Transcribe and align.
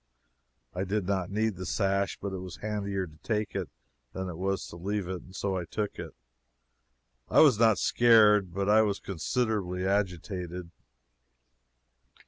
I 0.73 0.83
did 0.83 1.05
not 1.05 1.29
need 1.29 1.57
the 1.57 1.65
sash, 1.67 2.17
but 2.19 2.33
it 2.33 2.39
was 2.39 2.55
handier 2.55 3.05
to 3.05 3.17
take 3.17 3.53
it 3.55 3.69
than 4.13 4.29
it 4.29 4.35
was 4.35 4.65
to 4.69 4.75
leave 4.75 5.07
it, 5.07 5.21
and 5.21 5.35
so 5.35 5.55
I 5.55 5.65
took 5.65 5.99
it. 5.99 6.15
I 7.29 7.41
was 7.41 7.59
not 7.59 7.77
scared, 7.77 8.51
but 8.51 8.67
I 8.67 8.81
was 8.81 8.99
considerably 8.99 9.85
agitated. 9.85 10.71